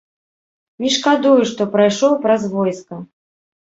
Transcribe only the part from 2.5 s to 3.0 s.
войска.